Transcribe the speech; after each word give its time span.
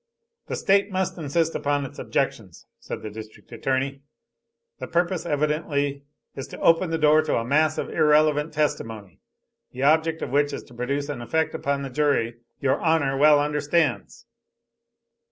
"The 0.47 0.55
State 0.55 0.89
must 0.89 1.15
insist 1.19 1.53
upon 1.53 1.85
its 1.85 1.99
objections," 1.99 2.65
said 2.79 3.03
the 3.03 3.11
District 3.11 3.51
Attorney. 3.51 4.01
"The 4.79 4.87
purpose 4.87 5.27
evidently 5.27 6.05
is 6.35 6.47
to 6.47 6.59
open 6.59 6.89
the 6.89 6.97
door 6.97 7.21
to 7.21 7.37
a 7.37 7.45
mass 7.45 7.77
of 7.77 7.87
irrelevant 7.87 8.51
testimony, 8.51 9.19
the 9.73 9.83
object 9.83 10.23
of 10.23 10.31
which 10.31 10.53
is 10.53 10.63
to 10.63 10.73
produce 10.73 11.07
an 11.07 11.21
effect 11.21 11.53
upon 11.53 11.83
the 11.83 11.91
jury 11.91 12.37
your 12.59 12.79
Honor 12.79 13.15
well 13.15 13.39
understands." 13.39 14.25